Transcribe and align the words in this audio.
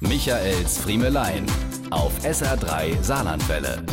Michaels 0.00 0.78
Friemelein 0.78 1.44
auf 1.90 2.18
SR3 2.24 3.02
Saarlandwelle. 3.02 3.84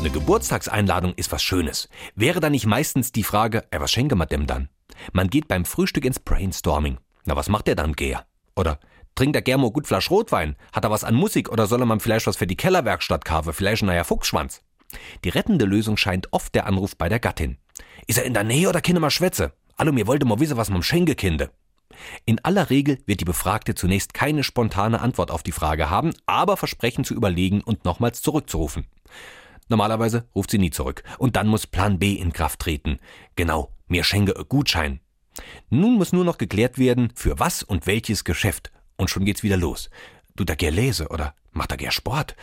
Eine 0.00 0.08
Geburtstagseinladung 0.08 1.12
ist 1.14 1.30
was 1.30 1.42
Schönes. 1.42 1.90
Wäre 2.14 2.40
da 2.40 2.48
nicht 2.48 2.64
meistens 2.64 3.12
die 3.12 3.22
Frage, 3.22 3.64
ey, 3.70 3.78
was 3.78 3.92
schenke 3.92 4.16
man 4.16 4.28
dem 4.28 4.46
dann? 4.46 4.70
Man 5.12 5.28
geht 5.28 5.46
beim 5.46 5.66
Frühstück 5.66 6.06
ins 6.06 6.20
Brainstorming. 6.20 6.96
Na, 7.26 7.36
was 7.36 7.50
macht 7.50 7.66
der 7.66 7.74
dann, 7.74 7.92
Geher? 7.92 8.24
Oder 8.56 8.80
trinkt 9.14 9.34
der 9.34 9.42
Germo 9.42 9.70
gut 9.70 9.86
Flasch 9.86 10.10
Rotwein? 10.10 10.56
Hat 10.72 10.84
er 10.84 10.90
was 10.90 11.04
an 11.04 11.14
Musik 11.14 11.50
oder 11.50 11.66
soll 11.66 11.82
er 11.82 11.86
man 11.86 12.00
vielleicht 12.00 12.26
was 12.26 12.38
für 12.38 12.46
die 12.46 12.56
Kellerwerkstatt 12.56 13.26
kaufen? 13.26 13.52
Vielleicht 13.52 13.82
ein 13.82 13.86
neuer 13.86 14.04
Fuchsschwanz? 14.04 14.62
Die 15.22 15.28
rettende 15.28 15.66
Lösung 15.66 15.98
scheint 15.98 16.32
oft 16.32 16.54
der 16.54 16.66
Anruf 16.66 16.96
bei 16.96 17.10
der 17.10 17.20
Gattin. 17.20 17.58
Ist 18.06 18.16
er 18.16 18.24
in 18.24 18.32
der 18.32 18.44
Nähe 18.44 18.70
oder 18.70 18.80
kinne 18.80 19.00
mal 19.00 19.10
Schwätze? 19.10 19.52
Hallo, 19.78 19.92
mir 19.92 20.06
wollte 20.06 20.24
mal 20.24 20.40
wissen, 20.40 20.56
was 20.56 20.70
man 20.70 20.82
schenke, 20.82 21.14
Kinde. 21.14 21.50
In 22.24 22.44
aller 22.44 22.70
Regel 22.70 22.98
wird 23.06 23.20
die 23.20 23.24
Befragte 23.24 23.74
zunächst 23.74 24.14
keine 24.14 24.44
spontane 24.44 25.00
Antwort 25.00 25.30
auf 25.30 25.42
die 25.42 25.52
Frage 25.52 25.90
haben, 25.90 26.12
aber 26.26 26.56
versprechen 26.56 27.04
zu 27.04 27.14
überlegen 27.14 27.60
und 27.60 27.84
nochmals 27.84 28.22
zurückzurufen. 28.22 28.86
Normalerweise 29.68 30.28
ruft 30.34 30.50
sie 30.50 30.58
nie 30.58 30.70
zurück. 30.70 31.02
Und 31.18 31.36
dann 31.36 31.48
muss 31.48 31.66
Plan 31.66 31.98
B 31.98 32.14
in 32.14 32.32
Kraft 32.32 32.60
treten. 32.60 32.98
Genau, 33.34 33.72
mir 33.88 34.04
schenke 34.04 34.32
Gutschein. 34.44 35.00
Nun 35.70 35.94
muss 35.94 36.12
nur 36.12 36.24
noch 36.24 36.38
geklärt 36.38 36.78
werden, 36.78 37.12
für 37.14 37.38
was 37.38 37.62
und 37.62 37.86
welches 37.86 38.24
Geschäft. 38.24 38.72
Und 38.96 39.10
schon 39.10 39.24
geht's 39.24 39.42
wieder 39.42 39.56
los. 39.56 39.90
Du 40.34 40.44
da 40.44 40.54
ger 40.54 40.70
lese 40.70 41.08
oder 41.08 41.34
macht 41.52 41.72
da 41.72 41.76
ger 41.76 41.90
Sport? 41.90 42.36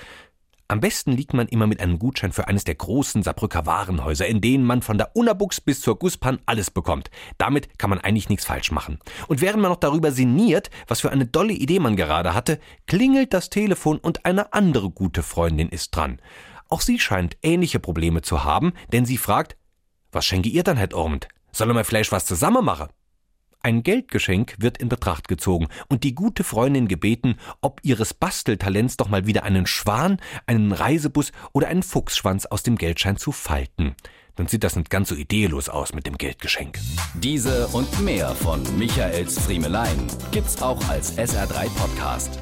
Am 0.73 0.79
besten 0.79 1.11
liegt 1.11 1.35
man 1.35 1.47
immer 1.49 1.67
mit 1.67 1.79
einem 1.81 1.99
Gutschein 1.99 2.31
für 2.31 2.47
eines 2.47 2.63
der 2.63 2.73
großen 2.73 3.21
Saarbrücker 3.21 3.67
Warenhäuser, 3.67 4.25
in 4.25 4.41
denen 4.41 4.65
man 4.65 4.81
von 4.81 4.97
der 4.97 5.15
Unabuchs 5.15 5.61
bis 5.61 5.81
zur 5.81 5.99
Guspan 5.99 6.39
alles 6.47 6.71
bekommt. 6.71 7.11
Damit 7.37 7.77
kann 7.77 7.91
man 7.91 7.99
eigentlich 7.99 8.27
nichts 8.27 8.45
falsch 8.45 8.71
machen. 8.71 8.97
Und 9.27 9.41
während 9.41 9.61
man 9.61 9.69
noch 9.69 9.77
darüber 9.77 10.11
sinniert, 10.11 10.71
was 10.87 11.01
für 11.01 11.11
eine 11.11 11.27
dolle 11.27 11.53
Idee 11.53 11.79
man 11.79 11.95
gerade 11.95 12.33
hatte, 12.33 12.59
klingelt 12.87 13.35
das 13.35 13.51
Telefon 13.51 13.99
und 13.99 14.25
eine 14.25 14.51
andere 14.51 14.89
gute 14.89 15.21
Freundin 15.21 15.69
ist 15.69 15.95
dran. 15.95 16.19
Auch 16.69 16.81
sie 16.81 16.97
scheint 16.97 17.37
ähnliche 17.43 17.77
Probleme 17.77 18.23
zu 18.23 18.43
haben, 18.43 18.73
denn 18.91 19.05
sie 19.05 19.19
fragt, 19.19 19.55
was 20.11 20.25
schenke 20.25 20.49
ihr 20.49 20.63
dann, 20.63 20.77
Herr 20.77 20.91
Ormond? 20.95 21.27
Sollen 21.51 21.75
wir 21.75 21.83
vielleicht 21.83 22.11
was 22.11 22.25
zusammen 22.25 22.65
machen? 22.65 22.87
Ein 23.65 23.81
Geldgeschenk 23.81 24.55
wird 24.59 24.77
in 24.77 24.89
Betracht 24.89 25.29
gezogen 25.29 25.69
und 25.87 26.03
die 26.03 26.13
gute 26.13 26.43
Freundin 26.43 26.89
gebeten, 26.89 27.37
ob 27.61 27.79
ihres 27.81 28.13
Basteltalents 28.13 28.97
doch 28.97 29.07
mal 29.07 29.25
wieder 29.25 29.43
einen 29.43 29.65
Schwan, 29.67 30.19
einen 30.45 30.73
Reisebus 30.73 31.31
oder 31.53 31.69
einen 31.69 31.81
Fuchsschwanz 31.81 32.45
aus 32.45 32.63
dem 32.63 32.77
Geldschein 32.77 33.15
zu 33.15 33.31
falten. 33.31 33.95
Dann 34.35 34.47
sieht 34.47 34.65
das 34.65 34.75
nicht 34.75 34.89
ganz 34.89 35.07
so 35.07 35.15
ideelos 35.15 35.69
aus 35.69 35.93
mit 35.93 36.05
dem 36.07 36.17
Geldgeschenk. 36.17 36.77
Diese 37.13 37.67
und 37.67 38.01
mehr 38.01 38.31
von 38.31 38.61
Michaels 38.77 39.39
Friemelein 39.39 40.07
gibt's 40.31 40.61
auch 40.61 40.85
als 40.89 41.17
SR3 41.17 41.69
Podcast. 41.69 42.39